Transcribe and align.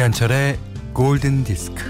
김현철의 0.00 0.58
골든 0.94 1.44
디스크. 1.44 1.84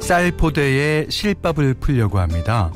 쌀 0.00 0.32
포대에 0.32 1.06
실밥을 1.08 1.74
풀려고 1.74 2.18
합니다. 2.18 2.72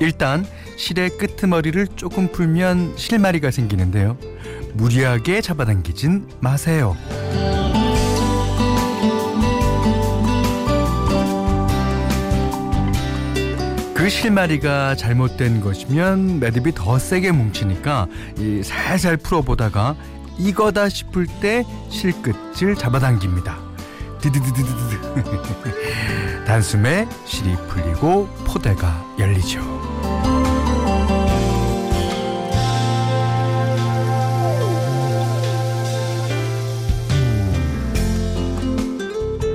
일단 0.00 0.44
실의 0.76 1.10
끄트머리를 1.10 1.86
조금 1.94 2.32
풀면 2.32 2.96
실마리가 2.96 3.52
생기는데요. 3.52 4.18
무리하게 4.74 5.40
잡아당기진 5.40 6.26
마세요. 6.40 6.96
그 14.10 14.16
실마리가 14.16 14.96
잘못된 14.96 15.60
것이면 15.60 16.40
매듭이 16.40 16.72
더 16.74 16.98
세게 16.98 17.30
뭉치니까 17.30 18.08
이 18.38 18.60
살살 18.60 19.16
풀어보다가 19.18 19.94
이거다 20.36 20.88
싶을 20.88 21.28
때 21.40 21.62
실끝을 21.90 22.74
잡아당깁니다. 22.74 23.56
드드드드드드 24.20 24.98
단숨에 26.44 27.06
실이 27.24 27.54
풀리고 27.68 28.26
포대가 28.44 29.00
열리죠. 29.16 29.60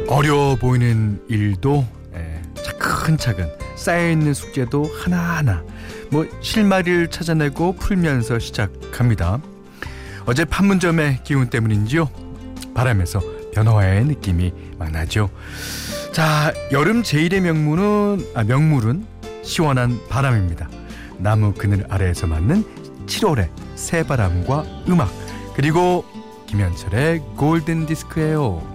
어려워 0.08 0.56
보이는 0.56 1.22
일도 1.28 1.86
예, 2.16 2.42
차근차근 2.64 3.65
쌓여있는 3.76 4.34
숙제도 4.34 4.90
하나하나 5.04 5.64
뭐 6.12 6.26
실마리를 6.42 7.10
찾아내고 7.10 7.74
풀면서 7.76 8.40
시작합니다. 8.40 9.40
어제 10.26 10.46
판문점의 10.46 11.20
기운 11.24 11.50
때문인지요. 11.50 12.10
바람에서 12.74 13.22
변화의 13.54 14.06
느낌이 14.06 14.54
막 14.78 14.92
나죠. 14.92 15.30
자, 16.12 16.54
여름 16.72 17.04
제일의 17.04 17.42
명물은 17.42 18.26
아, 18.36 18.44
명물은 18.44 19.06
시원한 19.44 20.00
바람입니다. 20.10 20.70
나무 21.18 21.54
그늘 21.54 21.86
아래에서 21.90 22.28
맞는 22.28 22.64
7월의 23.06 23.50
새바람과 23.76 24.66
음악 24.90 25.10
그리고 25.56 26.04
김현철의 26.48 27.20
골든 27.38 27.86
디스크예요. 27.86 28.75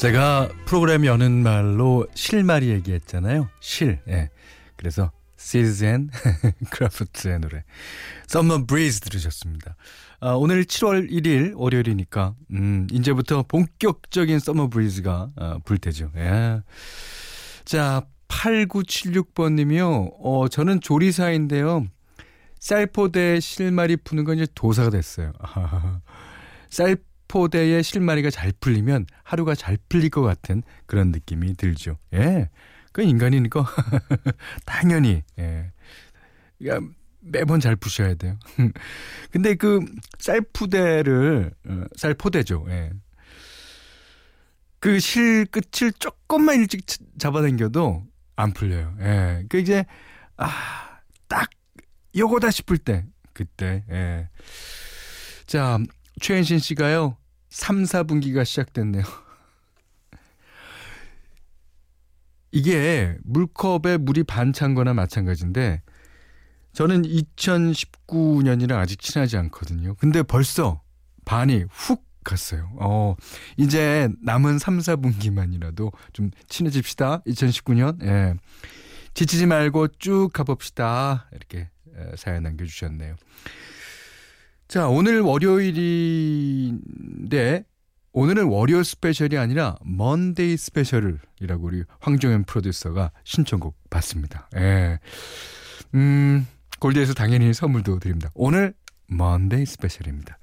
제가 0.00 0.48
프로그램 0.64 1.04
여는 1.04 1.42
말로 1.42 2.06
실마리 2.14 2.70
얘기했잖아요. 2.70 3.50
실. 3.60 4.00
예. 4.08 4.30
그래서 4.76 5.12
Seals 5.36 5.84
and 5.84 6.08
Crofts의 6.70 7.38
노래 7.40 7.64
Summer 8.26 8.64
Breeze 8.64 9.00
들으셨습니다. 9.00 9.76
아, 10.20 10.30
오늘 10.30 10.64
7월 10.64 11.10
1일 11.10 11.52
월요일이니까 11.54 12.34
음, 12.52 12.86
이제부터 12.90 13.42
본격적인 13.42 14.36
Summer 14.36 14.70
Breeze가 14.70 15.32
아, 15.36 15.58
불 15.66 15.76
테죠. 15.76 16.10
예. 16.16 16.62
자, 17.66 18.06
8976번 18.28 19.52
님이요. 19.52 20.12
어, 20.18 20.48
저는 20.48 20.80
조리사인데요. 20.80 21.86
쌀포대 22.58 23.40
실마리 23.40 23.98
푸는 23.98 24.24
건 24.24 24.38
이제 24.38 24.46
도사가 24.54 24.88
됐어요. 24.88 25.34
쌀 26.70 26.96
포대에 27.30 27.80
실마리가 27.82 28.28
잘 28.30 28.52
풀리면 28.58 29.06
하루가 29.22 29.54
잘 29.54 29.78
풀릴 29.88 30.10
것 30.10 30.22
같은 30.22 30.64
그런 30.86 31.12
느낌이 31.12 31.54
들죠. 31.54 31.96
예. 32.12 32.50
그 32.92 33.02
인간이니까 33.02 33.64
당연히 34.66 35.22
예. 35.38 35.70
그러니까 36.58 36.92
매번 37.20 37.60
잘 37.60 37.76
푸셔야 37.76 38.14
돼요. 38.14 38.36
근데 39.30 39.54
그 39.54 39.84
쌀푸대를 40.18 41.52
어, 41.68 41.84
쌀포대죠. 41.96 42.66
예. 42.70 42.90
그 44.80 44.98
실 44.98 45.46
끝을 45.46 45.92
조금만 45.92 46.56
일찍 46.60 46.84
잡아당겨도 47.18 48.06
안 48.34 48.52
풀려요. 48.52 48.96
예. 49.00 49.44
그 49.48 49.58
이제 49.58 49.84
아 50.36 50.48
딱 51.28 51.48
요거다 52.16 52.50
싶을 52.50 52.76
때 52.78 53.06
그때 53.32 53.84
예. 53.88 54.28
자 55.46 55.78
최현신 56.20 56.58
씨가요 56.58 57.16
3, 57.50 57.82
4분기가 57.82 58.44
시작됐네요. 58.44 59.04
이게 62.52 63.16
물컵에 63.24 63.98
물이 63.98 64.24
반 64.24 64.52
찬 64.52 64.74
거나 64.74 64.92
마찬가지인데 64.94 65.82
저는 66.72 67.02
2019년이랑 67.02 68.72
아직 68.76 69.00
친하지 69.00 69.36
않거든요. 69.36 69.94
근데 69.94 70.22
벌써 70.22 70.82
반이 71.24 71.64
훅 71.70 72.04
갔어요. 72.24 72.70
어, 72.78 73.14
이제 73.56 74.08
남은 74.22 74.58
3, 74.58 74.78
4분기만이라도 74.78 75.92
좀 76.12 76.30
친해집시다. 76.48 77.22
2019년. 77.26 78.02
예. 78.04 78.34
지치지 79.14 79.46
말고 79.46 79.88
쭉 79.98 80.30
가봅시다. 80.32 81.28
이렇게 81.32 81.68
사연 82.16 82.42
남겨주셨네요. 82.44 83.16
자, 84.70 84.86
오늘 84.86 85.20
월요일인데, 85.20 86.78
오늘은 88.12 88.44
월요 88.44 88.84
스페셜이 88.84 89.36
아니라 89.36 89.76
Monday 89.84 90.56
Special이라고 90.56 91.60
우리 91.60 91.82
황종현 91.98 92.44
프로듀서가 92.44 93.10
신청곡 93.24 93.76
받습니다. 93.90 94.48
예. 94.56 95.00
음, 95.94 96.46
골디에서 96.78 97.14
당연히 97.14 97.52
선물도 97.52 97.98
드립니다. 97.98 98.30
오늘 98.34 98.74
Monday 99.08 99.66
Special입니다. 99.66 100.38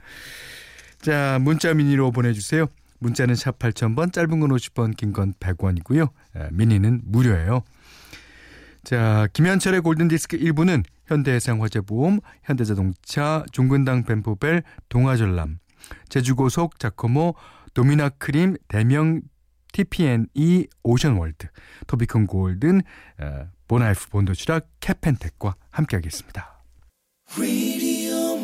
자, 1.02 1.40
문자 1.42 1.74
미니로 1.74 2.12
보내주세요. 2.12 2.68
문자는 3.00 3.36
샵 3.36 3.58
8000번, 3.60 4.12
짧은 4.12 4.42
건 4.42 4.50
50번, 4.50 4.98
긴 4.98 5.14
건 5.14 5.32
100원이고요. 5.40 6.10
미니는 6.52 7.04
무료예요. 7.06 7.64
자, 8.84 9.30
김현철의 9.32 9.80
골든디스크 9.82 10.38
1부는 10.38 10.84
현대해상화재보험, 11.08 12.20
현대자동차, 12.44 13.46
종근당 13.52 14.04
벤포벨, 14.04 14.64
동아전람, 14.90 15.60
제주고속, 16.10 16.80
자코모, 16.80 17.36
도미나크림, 17.74 18.58
대명 18.68 19.22
TPNE, 19.74 20.68
오션월드, 20.84 21.48
토비콘 21.86 22.28
골든, 22.28 22.82
어, 23.20 23.48
보나이프 23.68 24.10
본도시락, 24.10 24.68
캐펜텍과 24.80 25.56
함께하겠습니다. 25.72 26.64
Radio, 27.38 28.38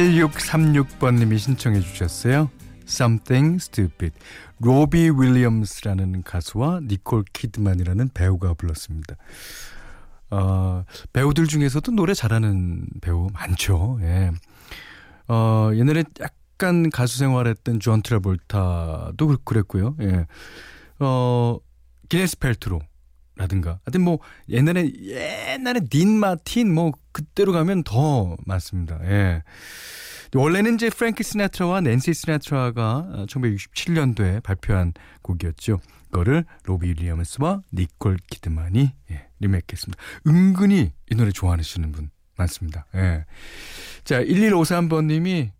8636번님이 0.00 1.38
신청해 1.38 1.80
주셨어요. 1.80 2.50
Something 2.84 3.56
Stupid. 3.56 4.16
로비 4.58 5.10
윌리엄스라는 5.10 6.22
가수와 6.22 6.80
니콜 6.82 7.24
키드만이라는 7.32 8.10
배우가 8.14 8.54
불렀습니다. 8.54 9.16
어, 10.30 10.84
배우들 11.12 11.46
중에서도 11.46 11.92
노래 11.92 12.14
잘하는 12.14 12.86
배우 13.00 13.28
많죠. 13.32 13.98
예. 14.02 14.30
어, 15.28 15.70
옛날에 15.74 16.04
약간 16.20 16.88
가수 16.90 17.18
생활했던 17.18 17.80
존 17.80 18.02
트라볼타도 18.02 19.38
그랬고요. 19.44 19.96
예. 20.00 20.26
어, 20.98 21.58
기네스 22.08 22.38
펠트로 22.38 22.80
라든가 23.40 23.80
하여튼 23.86 24.02
뭐 24.02 24.18
옛날에 24.50 24.92
옛날에 25.02 25.80
딘 25.88 26.10
마틴 26.10 26.74
뭐 26.74 26.92
그때로 27.12 27.52
가면 27.52 27.84
더 27.84 28.36
많습니다. 28.44 29.00
예. 29.04 29.42
원래는 30.34 30.74
이제 30.74 30.90
프랭키 30.90 31.22
시나트라와 31.22 31.80
낸시 31.80 32.12
시나트라가 32.12 33.24
1967년도에 33.28 34.42
발표한 34.42 34.92
곡이었죠. 35.22 35.80
그거를 36.10 36.44
로비 36.64 36.88
윌리엄스와 36.88 37.62
니콜 37.72 38.18
키드만이 38.30 38.92
예, 39.10 39.28
리메이크했습니다. 39.40 40.02
은근히 40.26 40.92
이 41.10 41.14
노래 41.14 41.30
좋아하시는 41.30 41.92
분 41.92 42.10
많습니다. 42.36 42.84
예. 42.94 43.24
자, 44.04 44.22
1153번 44.22 45.06
님이 45.06 45.50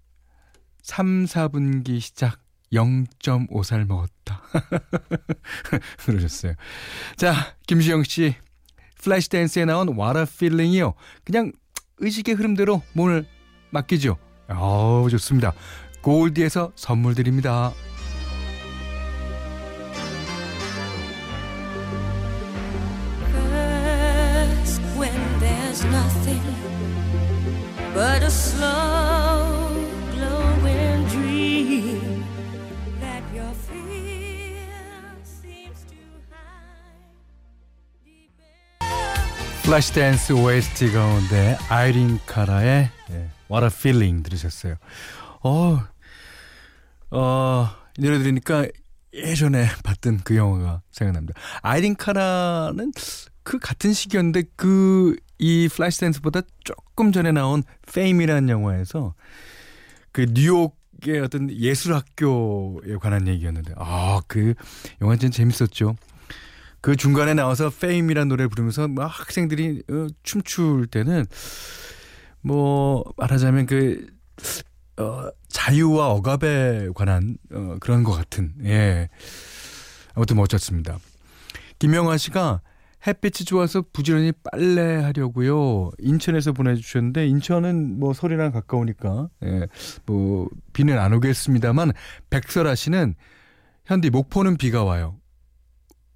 3, 0.82 1.24
4분기 1.24 1.98
시작 2.00 2.39
0.5살 2.72 3.86
먹었다. 3.86 4.42
그러셨어요. 6.04 6.54
자, 7.16 7.56
김수영 7.66 8.04
씨. 8.04 8.34
플래시 9.02 9.30
댄스에 9.30 9.64
나온 9.64 9.88
a 10.16 10.22
Feeling이요. 10.22 10.94
그냥 11.24 11.52
의식의 11.98 12.34
흐름대로 12.34 12.82
몸을 12.92 13.26
맡기죠. 13.70 14.16
어우, 14.48 15.08
좋습니다. 15.10 15.52
골디에서 16.02 16.72
선물 16.74 17.14
드립니다. 17.14 17.72
플래시 39.70 39.94
댄스 39.94 40.32
OST 40.32 40.90
가운데 40.90 41.56
아이린 41.68 42.18
카라의 42.26 42.90
예, 43.10 43.30
What 43.48 43.64
a 43.64 43.70
Feeling 43.72 44.24
들으셨어요. 44.24 44.74
어, 45.44 45.78
어, 47.12 47.68
이 47.96 48.02
노래 48.02 48.18
들으니까 48.18 48.66
예전에 49.14 49.68
봤던 49.84 50.22
그 50.24 50.34
영화가 50.34 50.82
생각납니다. 50.90 51.40
아이린 51.62 51.94
카라는 51.94 52.90
그 53.44 53.60
같은 53.60 53.92
시기였는데 53.92 54.42
그 54.56 55.14
이 55.38 55.68
플래시 55.72 56.00
댄스보다 56.00 56.42
조금 56.64 57.12
전에 57.12 57.30
나온 57.30 57.62
페임이라는 57.94 58.48
영화에서 58.48 59.14
그 60.10 60.26
뉴욕의 60.28 61.20
어떤 61.22 61.48
예술 61.48 61.94
학교에 61.94 62.96
관한 63.00 63.28
얘기였는데 63.28 63.74
아 63.76 64.20
그 64.26 64.54
영화 65.00 65.14
진짜 65.14 65.36
재밌었죠. 65.36 65.94
그 66.80 66.96
중간에 66.96 67.34
나와서 67.34 67.70
페임이라는 67.70 68.28
노래를 68.28 68.48
부르면서 68.48 68.88
막 68.88 69.06
학생들이 69.06 69.82
어, 69.90 70.06
춤출 70.22 70.86
때는 70.86 71.26
뭐 72.40 73.04
말하자면 73.16 73.66
그 73.66 74.06
어, 74.96 75.28
자유와 75.48 76.10
억압에 76.10 76.88
관한 76.94 77.36
어, 77.52 77.76
그런 77.80 78.02
것 78.02 78.12
같은 78.12 78.54
예 78.64 79.08
아무튼 80.14 80.36
멋졌습니다. 80.36 80.98
김영아 81.78 82.16
씨가 82.16 82.60
햇빛이 83.06 83.46
좋아서 83.46 83.82
부지런히 83.92 84.32
빨래하려고요. 84.50 85.90
인천에서 85.98 86.52
보내주셨는데 86.52 87.26
인천은 87.28 87.98
뭐 87.98 88.12
서울이랑 88.12 88.52
가까우니까 88.52 89.30
예, 89.44 89.66
뭐 90.04 90.48
비는 90.74 90.98
안 90.98 91.14
오겠습니다만 91.14 91.92
백설아 92.28 92.74
씨는 92.74 93.14
현디 93.86 94.10
목포는 94.10 94.58
비가 94.58 94.84
와요. 94.84 95.19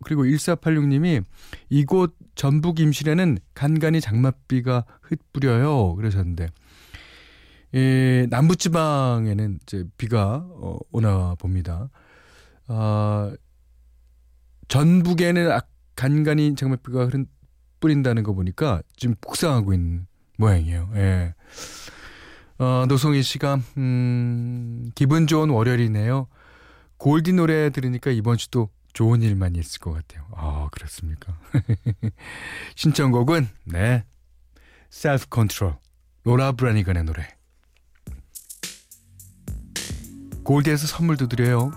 그리고 0.05 0.25
1486님이 0.25 1.25
이곳 1.71 2.15
전북 2.35 2.81
임실에는 2.81 3.39
간간히 3.55 4.01
장맛비가 4.01 4.85
흩뿌려요. 5.03 5.95
그러셨는데 5.97 6.49
예, 7.75 8.27
남부 8.31 8.55
지방에는 8.55 9.59
이제 9.63 9.85
비가 9.99 10.47
어, 10.49 10.79
오나 10.93 11.35
봅니다. 11.35 11.91
아, 12.69 13.33
전북에는 14.69 15.51
아, 15.51 15.61
간간히 15.97 16.55
장맛비가 16.55 17.07
흐른, 17.07 17.27
뿌린다는 17.81 18.23
거 18.23 18.33
보니까 18.33 18.81
지금 18.97 19.17
북상하고 19.21 19.75
있는 19.75 20.07
모양이에요. 20.39 20.89
예. 20.95 21.35
어, 22.59 22.85
노송희 22.89 23.23
씨가 23.23 23.61
음, 23.77 24.91
기분 24.95 25.27
좋은 25.27 25.51
월요일이네요. 25.51 26.29
골디 26.97 27.33
노래 27.33 27.71
들으니까 27.71 28.11
이번 28.11 28.37
주도 28.37 28.69
좋은 28.95 29.23
일만 29.23 29.57
있을 29.57 29.81
것 29.81 29.93
같아요. 29.93 30.27
아, 30.35 30.69
그렇습니까? 30.71 31.39
신청곡은 32.77 33.49
네. 33.65 34.05
Self 34.89 35.27
Control. 35.29 35.77
로라 36.23 36.53
브라니건의 36.53 37.05
노래. 37.05 37.29
골디에서 40.45 40.87
선물도 40.87 41.29
드려요. 41.29 41.73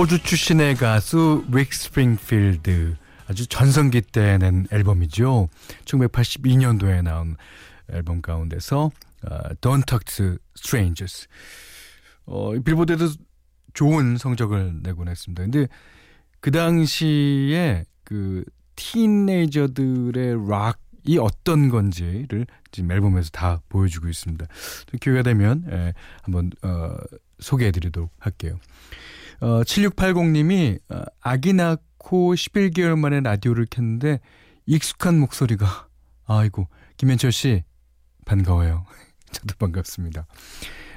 호주 0.00 0.22
출신의 0.22 0.76
가수 0.76 1.44
릭 1.52 1.74
스프링필드 1.74 2.96
아주 3.26 3.46
전성기 3.46 4.00
때 4.00 4.38
낸 4.38 4.66
앨범이죠. 4.72 5.50
1982년도에 5.84 7.02
나온 7.02 7.36
앨범 7.92 8.22
가운데서 8.22 8.90
어, 9.24 9.38
Don't 9.60 9.84
Talk 9.86 10.04
to 10.06 10.38
Strangers 10.56 11.28
어, 12.24 12.52
빌보드에도 12.64 13.10
좋은 13.74 14.16
성적을 14.16 14.80
내곤 14.82 15.08
했습니다. 15.08 15.42
근데 15.42 15.68
그 16.40 16.50
당시에 16.50 17.84
그 18.02 18.42
티네이저들의 18.76 20.48
락이 20.48 21.18
어떤 21.20 21.68
건지를 21.68 22.46
지금 22.70 22.90
앨범에서 22.90 23.28
다 23.32 23.60
보여주고 23.68 24.08
있습니다. 24.08 24.46
좀 24.86 24.98
기회가 24.98 25.22
되면 25.22 25.62
예, 25.70 25.92
한번 26.22 26.52
어, 26.62 26.96
소개해드리도록 27.40 28.10
할게요. 28.18 28.58
어, 29.40 29.62
7680님이 29.62 30.78
어, 30.90 31.02
아기 31.20 31.52
낳고 31.52 32.34
11개월 32.34 32.98
만에 32.98 33.20
라디오를 33.20 33.66
켰는데 33.68 34.20
익숙한 34.66 35.18
목소리가 35.18 35.88
아이고 36.26 36.68
김현철 36.96 37.32
씨 37.32 37.64
반가워요. 38.26 38.84
저도 39.32 39.54
반갑습니다. 39.58 40.26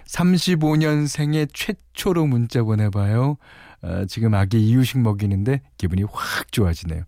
35년생의 0.07 1.49
최초로 1.53 2.27
문자 2.27 2.63
보내봐요. 2.63 3.37
어, 3.81 4.05
지금 4.07 4.33
아기 4.33 4.59
이유식 4.59 4.99
먹이는데 4.99 5.61
기분이 5.77 6.03
확 6.03 6.51
좋아지네요. 6.51 7.03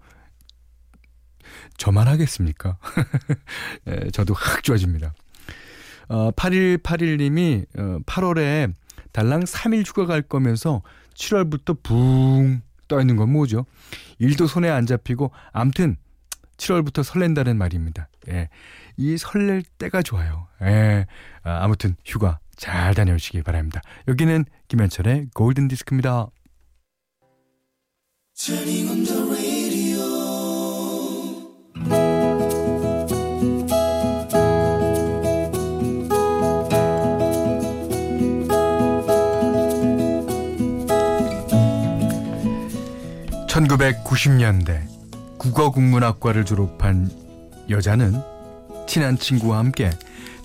저만 1.77 2.07
하겠습니까? 2.07 2.77
예, 3.87 4.09
저도 4.11 4.33
확 4.33 4.63
좋아집니다. 4.63 5.13
어, 6.07 6.31
8181님이 6.31 7.65
어, 7.77 7.99
8월에 8.05 8.73
달랑 9.11 9.41
3일 9.41 9.85
휴가 9.87 10.05
갈 10.05 10.21
거면서 10.21 10.81
7월부터 11.15 11.81
붕 11.81 12.61
떠 12.87 13.01
있는 13.01 13.15
건 13.15 13.31
뭐죠? 13.31 13.65
일도 14.19 14.47
손에 14.47 14.69
안 14.69 14.85
잡히고 14.85 15.31
암튼 15.51 15.97
7월부터 16.57 17.03
설렌다는 17.03 17.57
말입니다. 17.57 18.07
예. 18.29 18.49
이 18.97 19.17
설렐 19.17 19.63
때가 19.77 20.01
좋아요. 20.01 20.47
예. 20.61 21.05
아, 21.43 21.63
아무튼 21.63 21.95
휴가 22.05 22.39
잘 22.55 22.93
다녀오시기 22.93 23.43
바랍니다. 23.43 23.81
여기는 24.07 24.45
김현철의 24.69 25.29
골든 25.33 25.67
디스크입니다. 25.67 26.27
(1990년대) 43.55 44.81
국어국문학과를 45.37 46.43
졸업한 46.45 47.09
여자는 47.69 48.21
친한 48.85 49.17
친구와 49.17 49.59
함께 49.59 49.91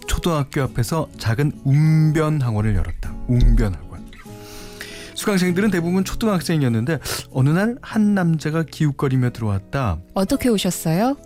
초등학교 0.06 0.62
앞에서 0.62 1.08
작은 1.18 1.52
웅변 1.64 2.40
학원을 2.40 2.74
열었다. 2.76 3.12
웅변 3.28 3.74
학원. 3.74 4.00
수강생들은 5.14 5.70
대부분 5.70 6.04
초등학생이었는데 6.04 6.98
어느 7.32 7.50
날 7.50 7.76
한 7.82 8.14
남자가 8.14 8.62
기웃거리며 8.62 9.30
들어왔다. 9.30 9.98
어떻게 10.14 10.48
오셨어요? 10.48 11.16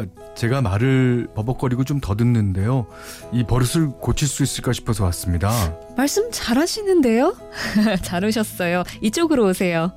어, 0.00 0.04
제가 0.36 0.60
말을 0.60 1.28
버벅거리고 1.34 1.84
좀 1.84 2.00
더듬는데요. 2.00 2.86
이 3.32 3.44
버릇을 3.44 3.88
고칠 4.00 4.28
수 4.28 4.42
있을까 4.42 4.72
싶어서 4.72 5.04
왔습니다. 5.04 5.50
말씀 5.96 6.30
잘하시는데요? 6.30 7.34
잘 8.02 8.24
오셨어요. 8.24 8.84
이쪽으로 9.00 9.48
오세요. 9.48 9.90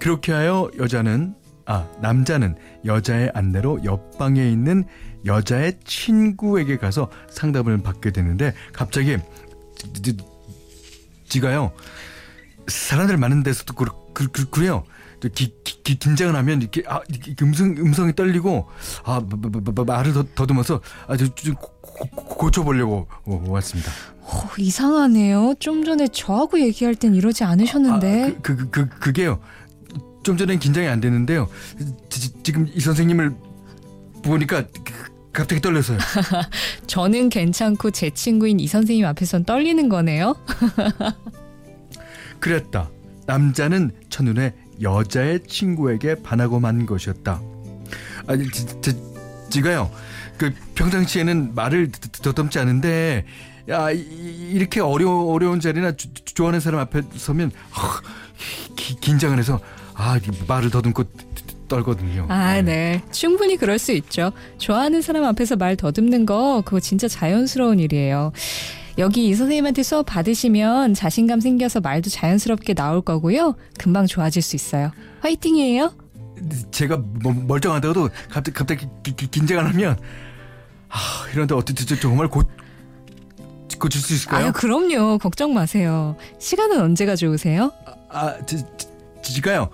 그렇게 0.00 0.32
하여 0.32 0.70
여자는 0.78 1.34
아 1.66 1.86
남자는 2.00 2.56
여자의 2.84 3.30
안내로 3.34 3.84
옆방에 3.84 4.50
있는 4.50 4.84
여자의 5.26 5.78
친구에게 5.84 6.78
가서 6.78 7.10
상담을 7.30 7.78
받게 7.82 8.10
되는데 8.10 8.54
갑자기 8.72 9.18
지- 10.02 10.16
지가요 11.28 11.72
사람들 12.66 13.16
많은 13.18 13.42
데서도 13.42 13.74
그, 13.74 13.84
그, 14.12 14.28
그, 14.28 14.48
그래요 14.50 14.84
또 15.20 15.28
기, 15.28 15.54
기, 15.62 15.82
기- 15.82 15.98
긴장을 15.98 16.34
하면 16.34 16.62
이렇게 16.62 16.82
아 16.88 17.00
이렇게 17.08 17.34
음성 17.42 17.68
음성이 17.78 18.14
떨리고 18.14 18.66
아 19.04 19.20
말을 19.86 20.14
더, 20.14 20.24
더듬어서 20.34 20.80
아좀 21.08 21.28
고쳐보려고 22.14 23.06
왔습니다. 23.26 23.92
어, 24.22 24.48
이상하네요. 24.56 25.54
좀 25.58 25.84
전에 25.84 26.08
저하고 26.08 26.60
얘기할 26.60 26.94
땐 26.94 27.14
이러지 27.14 27.44
않으셨는데. 27.44 28.24
아, 28.24 28.40
그, 28.40 28.56
그, 28.56 28.70
그, 28.70 28.88
그게요. 28.88 29.40
좀 30.22 30.36
전엔 30.36 30.58
긴장이 30.58 30.86
안 30.86 31.00
됐는데요. 31.00 31.48
지, 32.08 32.42
지금 32.42 32.68
이 32.72 32.80
선생님을 32.80 33.34
보니까 34.22 34.62
그- 34.66 35.10
갑자기 35.32 35.60
떨려서요. 35.60 35.98
저는 36.88 37.28
괜찮고 37.28 37.92
제 37.92 38.10
친구인 38.10 38.58
이 38.60 38.66
선생님 38.66 39.06
앞에선 39.06 39.44
떨리는 39.44 39.88
거네요. 39.88 40.34
그랬다. 42.40 42.90
남자는 43.26 43.92
첫눈에 44.08 44.54
여자의 44.82 45.40
친구에게 45.46 46.16
반하고 46.16 46.58
만 46.58 46.84
것이었다. 46.86 47.40
아니, 48.26 48.50
지, 48.50 48.66
지, 48.80 48.96
지가요. 49.50 49.90
그 50.36 50.52
평상시에는 50.74 51.54
말을 51.54 51.90
더- 51.92 52.22
더듬지 52.32 52.58
않은데 52.58 53.24
야 53.68 53.90
이- 53.90 54.50
이렇게 54.52 54.80
어려 54.80 55.10
어려운 55.10 55.60
자리나 55.60 55.92
조- 55.92 56.12
조- 56.14 56.24
좋아하는 56.34 56.60
사람 56.60 56.80
앞에 56.80 57.02
서면 57.16 57.52
아, 57.72 58.00
기- 58.74 58.96
긴장을 58.96 59.38
해서 59.38 59.60
아 60.00 60.18
말을 60.48 60.70
더듬고 60.70 61.04
떨거든요. 61.68 62.26
아, 62.30 62.62
네. 62.62 63.02
충분히 63.12 63.56
그럴 63.56 63.78
수 63.78 63.92
있죠. 63.92 64.32
좋아하는 64.58 65.02
사람 65.02 65.24
앞에서 65.24 65.56
말 65.56 65.76
더듬는 65.76 66.24
거, 66.26 66.62
그거 66.64 66.80
진짜 66.80 67.06
자연스러운 67.06 67.78
일이에요. 67.78 68.32
여기 68.98 69.28
이 69.28 69.34
선생님한테 69.34 69.82
수업 69.82 70.06
받으시면 70.06 70.94
자신감 70.94 71.40
생겨서 71.40 71.80
말도 71.80 72.10
자연스럽게 72.10 72.74
나올 72.74 73.02
거고요. 73.02 73.54
금방 73.78 74.06
좋아질 74.06 74.42
수 74.42 74.56
있어요. 74.56 74.90
화이팅이에요. 75.20 75.92
제가 76.70 76.96
뭐 77.22 77.32
멀쩡하다가도 77.32 78.08
갑자기 78.30 78.52
갑자기 78.52 78.86
기- 79.02 79.14
기- 79.14 79.30
긴장을 79.30 79.64
하면 79.68 79.98
아 80.88 80.96
이런데 81.32 81.54
어떻게 81.54 81.84
저- 81.84 82.00
정말 82.00 82.28
고 82.28 82.42
고칠 83.78 84.00
수 84.00 84.12
있을까요? 84.14 84.46
아유, 84.46 84.52
그럼요. 84.52 85.18
걱정 85.18 85.54
마세요. 85.54 86.16
시간은 86.38 86.80
언제가 86.80 87.16
좋으세요? 87.16 87.72
아, 88.10 88.34
지, 88.44 88.56
지, 88.76 88.86
지가요. 89.22 89.70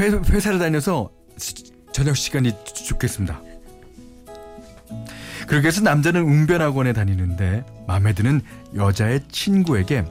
회, 0.00 0.06
회사를 0.08 0.58
다녀서 0.58 1.10
시- 1.36 1.54
저녁 1.92 2.16
시간이 2.16 2.52
좋- 2.64 2.74
좋겠습니다. 2.86 3.40
그렇게 5.46 5.68
해서 5.68 5.80
남자는 5.80 6.22
웅변학원에 6.22 6.92
다니는데 6.92 7.64
마음에 7.86 8.12
드는 8.12 8.40
여자의 8.74 9.20
친구에게 9.30 10.04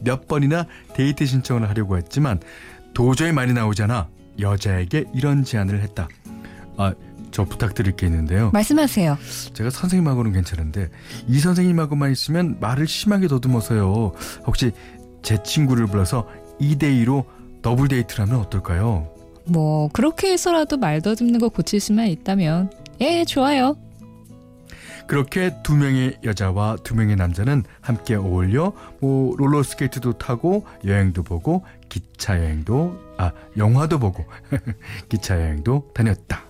몇 0.00 0.28
번이나 0.28 0.66
데이트 0.94 1.24
신청을 1.24 1.68
하려고 1.68 1.96
했지만 1.96 2.40
도저히 2.92 3.32
말이 3.32 3.52
나오질 3.52 3.86
않아 3.86 4.08
여자에게 4.38 5.06
이런 5.14 5.44
제안을 5.44 5.80
했다. 5.82 6.08
아, 6.76 6.92
저 7.30 7.44
부탁드릴 7.44 7.96
게 7.96 8.06
있는데요. 8.06 8.50
말씀하세요. 8.52 9.16
제가 9.54 9.70
선생님하고는 9.70 10.32
괜찮은데 10.32 10.90
이 11.26 11.38
선생님하고만 11.38 12.12
있으면 12.12 12.58
말을 12.60 12.86
심하게 12.86 13.26
더듬어서요. 13.26 14.12
혹시 14.46 14.72
제 15.22 15.42
친구를 15.42 15.86
불러서 15.86 16.28
2대2로 16.60 17.24
더블 17.64 17.88
데이트를 17.88 18.26
하면 18.26 18.40
어떨까요? 18.42 19.08
뭐, 19.46 19.88
그렇게 19.92 20.30
해서라도 20.32 20.76
말 20.76 21.00
더듬는 21.02 21.40
거 21.40 21.48
고칠 21.48 21.80
수만 21.80 22.06
있다면. 22.08 22.70
예, 23.00 23.24
좋아요. 23.24 23.76
그렇게 25.06 25.54
두 25.62 25.74
명의 25.74 26.16
여자와 26.24 26.76
두 26.82 26.94
명의 26.94 27.14
남자는 27.16 27.64
함께 27.82 28.14
어울려 28.14 28.72
뭐 29.00 29.34
롤러스케이트도 29.36 30.14
타고 30.14 30.64
여행도 30.86 31.22
보고 31.24 31.62
기차 31.90 32.38
여행도 32.38 32.98
아 33.18 33.32
영화도 33.58 33.98
보고 33.98 34.24
기차 35.10 35.38
여행도 35.38 35.90
다녔다. 35.94 36.44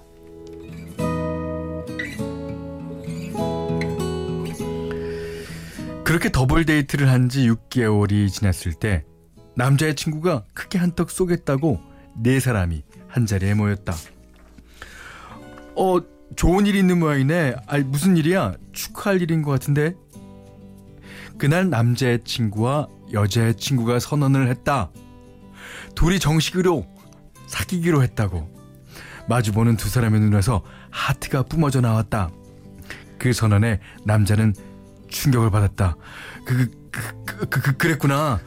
그렇게 6.04 6.30
더블 6.30 6.64
데이트를 6.64 7.08
한 7.10 7.28
지 7.28 7.48
6개월이 7.48 8.30
지났을 8.30 8.74
때 8.74 9.04
남자의 9.56 9.94
친구가 9.94 10.44
크게 10.52 10.78
한턱 10.78 11.10
쏘겠다고 11.10 11.80
네 12.16 12.40
사람이 12.40 12.82
한 13.08 13.26
자리에 13.26 13.54
모였다. 13.54 13.94
어, 15.76 15.98
좋은 16.36 16.66
일 16.66 16.74
있는 16.74 16.98
모양이네. 16.98 17.54
아, 17.66 17.78
무슨 17.78 18.16
일이야? 18.16 18.54
축하할 18.72 19.22
일인 19.22 19.42
것 19.42 19.50
같은데. 19.50 19.94
그날 21.38 21.68
남자의 21.68 22.22
친구와 22.24 22.88
여자의 23.12 23.56
친구가 23.56 23.98
선언을 23.98 24.48
했다. 24.48 24.90
둘이 25.94 26.18
정식으로 26.18 26.86
사귀기로 27.46 28.02
했다고. 28.02 28.52
마주보는 29.28 29.76
두 29.76 29.88
사람의 29.88 30.20
눈에서 30.20 30.62
하트가 30.90 31.42
뿜어져 31.44 31.80
나왔다. 31.80 32.30
그 33.18 33.32
선언에 33.32 33.80
남자는 34.04 34.54
충격을 35.08 35.50
받았다. 35.50 35.96
그, 36.44 36.70
그, 36.90 37.24
그, 37.24 37.48
그, 37.48 37.60
그 37.62 37.76
그랬구나. 37.76 38.40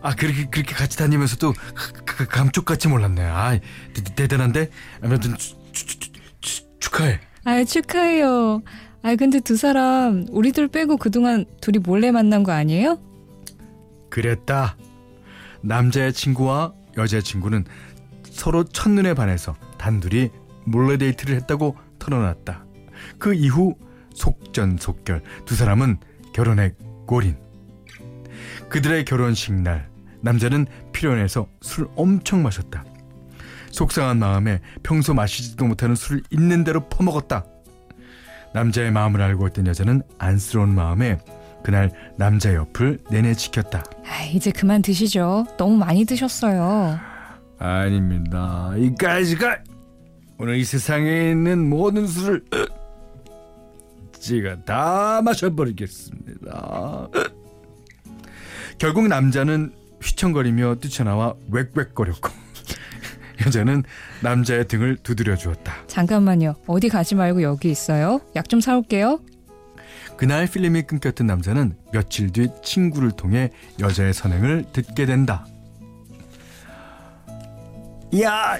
아, 0.00 0.14
그렇게, 0.14 0.46
그렇게 0.46 0.74
같이 0.74 0.96
다니면서도 0.96 1.52
그, 1.74 2.04
그, 2.04 2.26
감쪽같이 2.26 2.88
몰랐네. 2.88 3.22
아, 3.22 3.58
대, 3.94 4.14
대단한데? 4.14 4.70
아무튼, 5.02 5.36
추, 5.36 5.56
추, 5.72 5.86
추, 5.86 5.98
추, 6.40 6.78
축하해. 6.78 7.20
아 7.44 7.64
축하해요. 7.64 8.62
아 9.02 9.14
근데 9.16 9.40
두 9.40 9.56
사람 9.56 10.26
우리들 10.30 10.68
빼고 10.68 10.96
그동안 10.96 11.46
둘이 11.60 11.78
몰래 11.78 12.10
만난 12.10 12.42
거 12.42 12.52
아니에요? 12.52 12.98
그랬다. 14.10 14.76
남자의 15.62 16.12
친구와 16.12 16.72
여자의 16.96 17.22
친구는 17.22 17.64
서로 18.30 18.64
첫눈에 18.64 19.14
반해서 19.14 19.56
단둘이 19.78 20.30
몰래 20.66 20.96
데이트를 20.98 21.36
했다고 21.36 21.76
털어놨다. 21.98 22.64
그 23.18 23.34
이후 23.34 23.74
속전속결 24.14 25.22
두 25.46 25.54
사람은 25.54 25.98
결혼에 26.34 26.74
골인. 27.06 27.36
그들의 28.68 29.04
결혼식 29.04 29.52
날 29.54 29.88
남자는 30.20 30.66
필요해서 30.92 31.48
술 31.60 31.88
엄청 31.96 32.42
마셨다. 32.42 32.84
속상한 33.70 34.18
마음에 34.18 34.60
평소 34.82 35.14
마시지도 35.14 35.66
못하는 35.66 35.94
술을 35.94 36.22
있는 36.30 36.64
대로 36.64 36.88
퍼먹었다. 36.88 37.44
남자의 38.54 38.90
마음을 38.90 39.20
알고 39.20 39.46
있던 39.48 39.66
여자는 39.66 40.02
안쓰러운 40.18 40.74
마음에 40.74 41.18
그날 41.62 41.92
남자 42.16 42.54
옆을 42.54 42.98
내내 43.10 43.34
지켰다. 43.34 43.84
아 44.06 44.24
이제 44.32 44.50
그만 44.50 44.80
드시죠. 44.82 45.46
너무 45.56 45.76
많이 45.76 46.04
드셨어요. 46.04 46.98
아닙니다. 47.58 48.72
이까지가 48.76 49.58
오늘 50.38 50.56
이 50.56 50.64
세상에 50.64 51.30
있는 51.30 51.68
모든 51.68 52.06
술을 52.06 52.44
제가 54.18 54.64
다 54.64 55.20
마셔버리겠습니다. 55.22 57.08
결국 58.78 59.08
남자는 59.08 59.72
휘청거리며 60.02 60.76
뛰쳐나와 60.76 61.34
웩웩거렸고 61.52 62.30
여자는 63.46 63.82
남자의 64.22 64.66
등을 64.68 64.96
두드려 65.02 65.36
주었다. 65.36 65.74
잠깐만요. 65.86 66.54
어디 66.66 66.88
가지 66.88 67.14
말고 67.14 67.42
여기 67.42 67.70
있어요. 67.70 68.20
약 68.36 68.48
좀 68.48 68.60
사올게요. 68.60 69.20
그날 70.16 70.46
필름이 70.48 70.82
끊겼던 70.82 71.26
남자는 71.26 71.76
며칠 71.92 72.32
뒤 72.32 72.48
친구를 72.62 73.12
통해 73.12 73.50
여자의 73.78 74.12
선행을 74.12 74.66
듣게 74.72 75.06
된다. 75.06 75.46
야, 78.20 78.58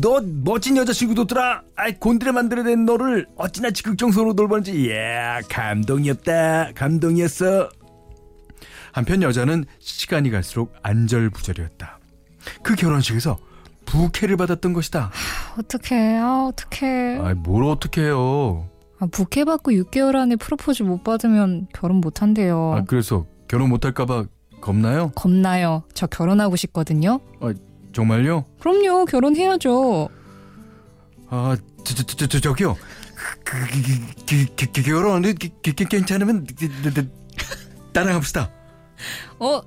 너 0.00 0.20
멋진 0.44 0.76
여자친구도 0.76 1.26
더라. 1.26 1.62
아이 1.74 1.94
곤드레 1.96 2.30
만들어낸 2.32 2.84
너를 2.84 3.26
어찌나 3.36 3.70
즉극정서로 3.72 4.34
돌보는지. 4.34 4.90
야, 4.92 5.40
감동이었다. 5.48 6.72
감동이었어. 6.74 7.70
한편 8.92 9.22
여자는 9.22 9.64
시간이 9.78 10.30
갈수록 10.30 10.74
안절부절이었다. 10.82 11.98
그 12.62 12.74
결혼식에서 12.74 13.38
부케를 13.84 14.36
받았던 14.36 14.72
것이다. 14.72 15.10
어떡해. 15.58 16.18
아 16.18 16.50
어떡해. 16.50 17.18
아이 17.22 17.34
뭘 17.34 17.64
어떻게 17.64 18.02
해요? 18.02 18.68
아, 18.98 19.06
부케 19.10 19.44
받고 19.44 19.72
6개월 19.72 20.16
안에 20.16 20.36
프로포즈 20.36 20.82
못 20.82 21.02
받으면 21.02 21.68
결혼 21.72 21.96
못 22.00 22.22
한대요. 22.22 22.74
아 22.76 22.84
그래서 22.84 23.26
결혼 23.48 23.70
못 23.70 23.84
할까봐 23.84 24.26
겁나요? 24.60 25.10
겁나요. 25.14 25.82
저 25.94 26.06
결혼하고 26.06 26.56
싶거든요. 26.56 27.20
정말요? 27.92 28.44
그럼요. 28.60 29.06
결혼해야죠. 29.06 30.08
아, 31.28 31.56
저, 31.84 31.94
저, 31.94 32.02
저, 32.04 32.26
저, 32.26 32.40
저기요. 32.40 32.76
그, 33.44 33.58
그, 34.26 34.46
그, 34.56 34.66
그, 34.72 34.82
결혼 34.82 35.22
그, 35.22 35.34
그, 35.62 35.72
그, 35.74 35.84
괜찮으면 35.84 36.46
그, 36.46 36.68
그, 36.94 37.12
따라 37.92 38.12
갑시다. 38.12 38.50
어, 39.38 39.60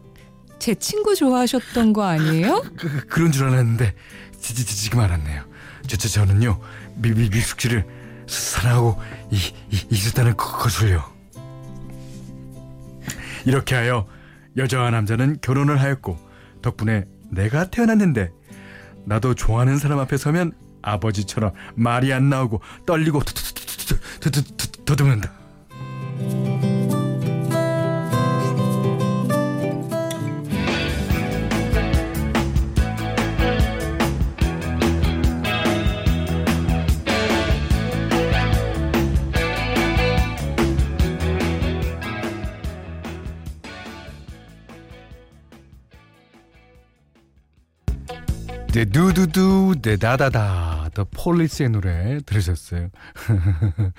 제 0.59 0.75
친구 0.75 1.15
좋아하셨던 1.15 1.93
거 1.93 2.03
아니에요? 2.03 2.63
그, 2.77 3.05
그 3.07 3.19
런 3.21 3.31
줄 3.31 3.45
알았는데 3.47 3.93
지, 4.39 4.55
지, 4.55 4.65
지금 4.65 4.99
알았네요. 4.99 5.43
저, 5.87 5.97
저 5.97 6.07
저는요 6.09 6.59
미, 6.95 7.11
미, 7.13 7.29
미숙 7.29 7.59
씨를 7.59 7.85
사랑하고 8.27 9.01
이, 9.31 9.35
이, 9.71 9.87
있었다는 9.91 10.37
거- 10.37 10.57
것을요. 10.57 11.03
이렇게 13.45 13.75
하여 13.75 14.07
여자와 14.55 14.91
남자는 14.91 15.39
결혼을 15.41 15.81
하였고 15.81 16.17
덕분에 16.61 17.05
내가 17.29 17.69
태어났는데 17.69 18.31
나도 19.05 19.33
좋아하는 19.35 19.77
사람 19.77 19.99
앞에 19.99 20.15
서면 20.17 20.53
아버지처럼 20.81 21.51
말이 21.75 22.13
안 22.13 22.29
나오고 22.29 22.61
떨리고 22.85 23.21
더듬는다. 24.85 25.31
네, 48.73 48.85
두두두, 48.85 49.75
네, 49.83 49.97
다다다. 49.97 50.89
더 50.95 51.03
폴리스의 51.03 51.69
노래 51.69 52.19
들으셨어요. 52.25 52.89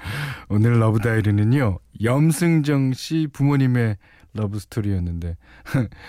오늘 0.50 0.80
러브 0.80 0.98
다이어리는요, 0.98 1.78
염승정 2.02 2.92
씨 2.94 3.28
부모님의 3.32 3.96
러브 4.32 4.58
스토리였는데, 4.58 5.36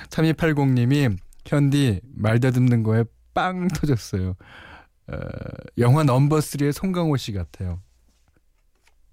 3280님이 0.10 1.16
현디 1.46 2.02
말 2.16 2.40
더듬는 2.40 2.82
거에 2.82 3.04
빵 3.36 3.68
터졌어요. 3.68 4.34
어, 5.10 5.16
영화 5.78 6.02
넘버 6.02 6.40
3의 6.40 6.72
송강호 6.72 7.18
씨 7.18 7.34
같아요. 7.34 7.84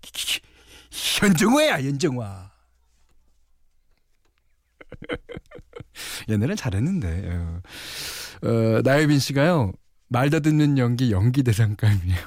현정화야, 0.91 1.83
현정화. 1.83 2.53
옛날엔 6.29 6.57
잘했는데. 6.57 7.61
어. 8.43 8.49
어, 8.49 8.83
나혜빈 8.83 9.19
씨가요. 9.19 9.73
말 10.09 10.31
더듬는 10.31 10.79
연기 10.79 11.11
연기 11.11 11.43
대상감이에요. 11.43 12.19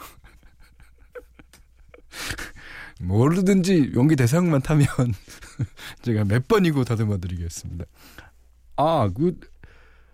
뭐든지 3.01 3.91
연기 3.95 4.15
대상만 4.15 4.61
타면 4.61 4.87
제가 6.01 6.23
몇 6.23 6.47
번이고 6.47 6.83
더듬어 6.83 7.19
드리겠습니다. 7.19 7.85
아, 8.77 9.09
그 9.13 9.37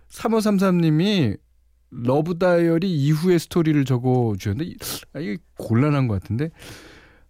3533님이 0.10 1.38
러브 1.91 2.38
다이어리 2.38 2.91
이후의 2.91 3.39
스토리를 3.39 3.84
적어 3.86 4.36
주셨는데 4.38 4.75
아, 5.13 5.20
이게 5.20 5.38
곤란한 5.58 6.08
것 6.08 6.22
같은데. 6.22 6.50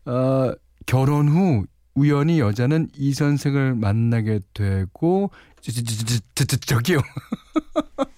어, 0.06 0.54
결혼 0.86 1.30
후 1.30 1.66
우연히 1.94 2.40
여자는 2.40 2.90
이 2.96 3.14
선생을 3.14 3.76
만나게 3.76 4.40
되고 4.54 5.30
저, 5.60 5.72
저, 5.72 5.82
저, 5.84 6.06
저, 6.06 6.20
저, 6.36 6.46
저, 6.46 6.58
저기요. 6.58 7.00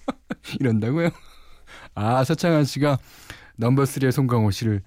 이런다고요? 0.60 1.10
아 1.94 2.24
서창한 2.24 2.64
씨가 2.64 2.98
넘버 3.56 3.84
3의 3.84 4.10
송강호 4.10 4.50
씨를 4.50 4.82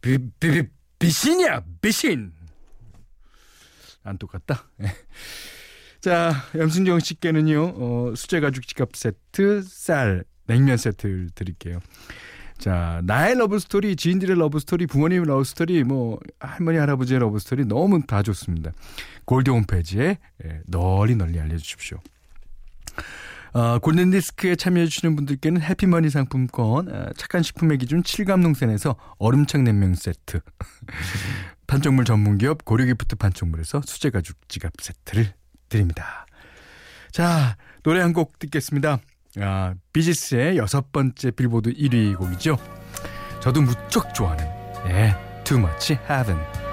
비, 0.00 0.18
비, 0.40 0.50
비, 0.50 0.68
비신이야 0.98 1.62
비신! 1.80 2.32
안 4.04 4.18
똑같다. 4.18 4.68
자 6.00 6.32
염순정 6.54 7.00
씨께는요 7.00 7.74
어, 7.76 8.14
수제 8.14 8.40
가죽 8.40 8.66
지갑 8.66 8.94
세트 8.94 9.62
쌀 9.62 10.24
냉면 10.46 10.76
세트를 10.76 11.30
드릴게요. 11.34 11.80
자 12.56 13.00
나의 13.04 13.36
러브 13.36 13.58
스토리 13.58 13.94
지인들의 13.96 14.36
러브 14.36 14.58
스토리 14.60 14.86
부모님의 14.86 15.26
러브 15.26 15.44
스토리 15.44 15.84
뭐 15.84 16.18
할머니 16.40 16.78
할아버지의 16.78 17.20
러브 17.20 17.38
스토리 17.38 17.64
너무 17.64 18.04
다 18.06 18.22
좋습니다. 18.22 18.72
골디 19.24 19.50
홈페이지에 19.50 20.18
예, 20.44 20.60
널리 20.66 21.14
널리 21.16 21.38
알려주십시오 21.38 21.98
어, 23.58 23.80
골든디스크에 23.80 24.54
참여해주시는 24.54 25.16
분들께는 25.16 25.60
해피머니 25.60 26.10
상품권, 26.10 26.88
어, 26.94 27.08
착한 27.16 27.42
식품의 27.42 27.78
기준 27.78 28.04
칠갑농산에서 28.04 28.94
얼음창 29.18 29.64
냉면 29.64 29.96
세트, 29.96 30.38
판촉물 31.66 32.04
전문기업 32.04 32.64
고려기프트 32.64 33.16
판촉물에서 33.16 33.82
수제가죽 33.84 34.36
지갑 34.48 34.74
세트를 34.80 35.32
드립니다. 35.68 36.24
자, 37.10 37.56
노래 37.82 38.00
한 38.00 38.12
곡 38.12 38.38
듣겠습니다. 38.38 39.00
아, 39.40 39.74
비지스의 39.92 40.56
여섯 40.56 40.92
번째 40.92 41.32
빌보드 41.32 41.72
1위 41.72 42.16
곡이죠. 42.16 42.58
저도 43.40 43.60
무척 43.62 44.14
좋아하는, 44.14 44.44
예, 44.88 45.16
Too 45.42 45.60
Much 45.60 45.94
Heaven. 46.08 46.67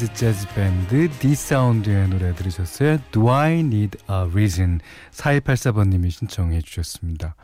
acid 0.00 0.14
재즈 0.14 0.48
밴드 0.54 1.10
디사운드의 1.18 2.08
노래 2.08 2.34
들으셨어요. 2.34 2.96
Do 3.12 3.28
I 3.30 3.58
Need 3.58 3.98
a 4.08 4.30
Reason 4.30 4.80
4284번님이 5.10 6.10
신청해 6.10 6.62
주셨습니다. 6.62 7.34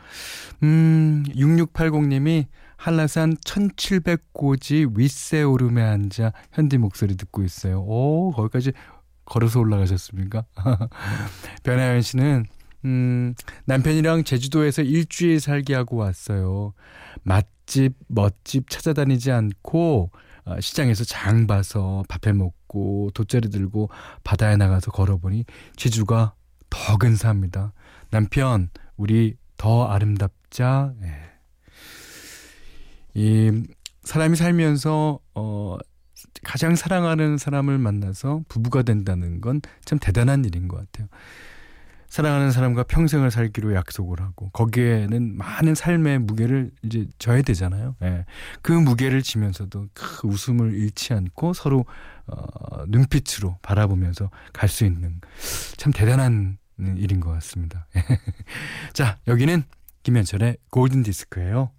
음, 0.63 1.23
6680님이 1.35 2.47
한라산 2.75 3.35
1700고지 3.35 4.97
윗세 4.97 5.43
오름에 5.43 5.83
앉아 5.83 6.33
현디 6.53 6.79
목소리 6.79 7.15
듣고 7.15 7.43
있어요. 7.43 7.81
오, 7.81 8.31
거기까지 8.31 8.71
걸어서 9.25 9.59
올라가셨습니까? 9.59 10.45
변하연 11.61 12.01
씨는 12.01 12.45
음, 12.85 13.35
남편이랑 13.65 14.23
제주도에서 14.23 14.81
일주일 14.81 15.39
살기 15.41 15.75
하고 15.75 15.97
왔어요. 15.97 16.73
맛집, 17.21 17.93
멋집 18.07 18.67
찾아다니지 18.67 19.31
않고 19.31 20.09
어, 20.11 20.26
시장에서 20.61 21.03
장 21.03 21.47
봐서 21.47 22.03
밥해 22.09 22.33
먹고 22.33 23.11
돗자리 23.13 23.49
들고 23.49 23.89
바다에 24.23 24.55
나가서 24.57 24.91
걸어보니 24.91 25.45
제주가 25.75 26.33
더 26.69 26.97
근사합니다. 26.97 27.73
남편, 28.09 28.69
우리 28.95 29.35
더 29.57 29.87
아름답자. 29.87 30.93
예. 31.03 31.13
이 33.13 33.63
사람이 34.03 34.35
살면서 34.35 35.19
어 35.35 35.77
가장 36.43 36.75
사랑하는 36.75 37.37
사람을 37.37 37.77
만나서 37.77 38.41
부부가 38.47 38.83
된다는 38.83 39.41
건 39.41 39.61
참 39.85 39.99
대단한 39.99 40.45
일인 40.45 40.67
것 40.67 40.77
같아요. 40.77 41.07
사랑하는 42.09 42.51
사람과 42.51 42.83
평생을 42.83 43.31
살기로 43.31 43.73
약속을 43.75 44.21
하고 44.21 44.49
거기에는 44.51 45.37
많은 45.37 45.75
삶의 45.75 46.19
무게를 46.19 46.71
이제 46.83 47.05
져야 47.19 47.41
되잖아요. 47.41 47.95
예. 48.03 48.25
그 48.61 48.71
무게를 48.71 49.21
지면서도 49.21 49.87
그 49.93 50.27
웃음을 50.27 50.73
잃지 50.73 51.13
않고 51.13 51.53
서로 51.53 51.85
어, 52.27 52.85
눈빛으로 52.87 53.57
바라보면서 53.61 54.29
갈 54.53 54.69
수 54.69 54.85
있는 54.85 55.19
참 55.77 55.91
대단한 55.93 56.57
일인 56.79 57.19
것 57.19 57.31
같습니다. 57.31 57.87
자 58.93 59.17
여기는 59.27 59.63
김현철의 60.03 60.57
골든 60.69 61.03
디스크예요. 61.03 61.71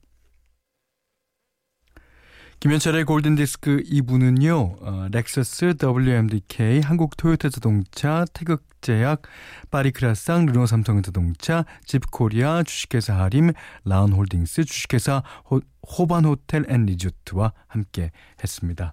김현철의 2.60 3.04
골든디스크 3.04 3.84
2부는요, 3.84 4.82
어, 4.82 5.06
렉서스, 5.12 5.74
WMDK, 5.80 6.80
한국 6.80 7.16
토요타 7.16 7.50
자동차, 7.50 8.24
태극제약, 8.32 9.22
파리크라상, 9.70 10.46
르노 10.46 10.66
삼성 10.66 11.00
자동차, 11.00 11.64
집코리아, 11.84 12.64
주식회사 12.64 13.16
하림, 13.16 13.52
라운 13.84 14.12
홀딩스, 14.12 14.64
주식회사 14.64 15.22
호, 15.48 15.60
호반 15.86 16.24
호텔 16.24 16.64
앤 16.68 16.86
리조트와 16.86 17.52
함께 17.68 18.10
했습니다. 18.42 18.92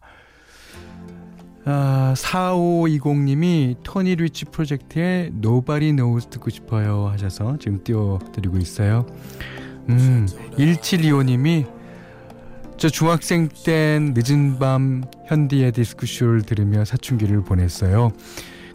아, 1.65 2.13
4520님이 2.15 3.77
토니 3.81 4.13
리치 4.17 4.45
프로젝트의 4.45 5.31
Nobody 5.33 5.95
Knows 5.95 6.29
듣고 6.29 6.51
싶어요 6.51 7.07
하셔서 7.07 7.57
지금 7.57 7.83
띄워드리고 7.83 8.59
있어요. 8.59 9.07
음, 9.89 10.27
1725님이 10.51 11.65
저 12.77 12.89
중학생 12.89 13.47
땐 13.63 14.13
늦은 14.15 14.59
밤 14.59 15.03
현디의 15.27 15.71
디스크쇼를 15.71 16.41
들으며 16.43 16.83
사춘기를 16.83 17.43
보냈어요. 17.43 18.11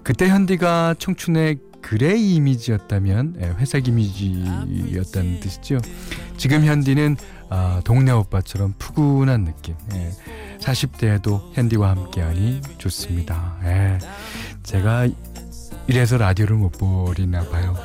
그때 0.03 0.29
현디가 0.29 0.95
청춘의 0.99 1.59
gray 1.83 2.35
이미지였다면 2.37 3.37
예, 3.43 3.47
회색 3.59 3.89
이미지였다는 3.89 5.41
뜻이죠. 5.41 5.79
지금 6.37 6.65
현디는 6.65 7.17
아, 7.51 7.81
동네 7.85 8.13
오빠처럼 8.13 8.75
푸근한 8.79 9.45
느낌. 9.45 9.75
예. 9.95 10.11
40대에도 10.61 11.41
현디와 11.55 11.91
함께하니 11.91 12.61
좋습니다. 12.79 13.57
예. 13.65 13.99
제가 14.63 15.09
이래서 15.87 16.17
라디오를 16.17 16.57
못 16.57 16.71
버리나 16.73 17.49
봐요. 17.49 17.77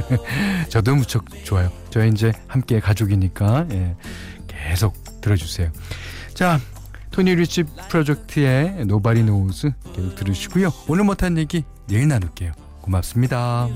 저도 0.68 0.94
무척 0.94 1.24
좋아요. 1.44 1.70
저희 1.90 2.10
이제 2.10 2.32
함께 2.46 2.80
가족이니까 2.80 3.66
예. 3.72 3.96
계속 4.46 5.01
들어주세요. 5.22 5.70
자, 6.34 6.60
토니 7.10 7.34
리치 7.34 7.64
프로젝트의 7.88 8.84
Nobody 8.86 9.22
Knows 9.22 9.70
계속 9.94 10.14
들으시고요. 10.16 10.72
오늘 10.88 11.04
못한 11.04 11.38
얘기 11.38 11.64
내일 11.86 12.08
나눌게요. 12.08 12.52
고맙습니다. 12.82 13.68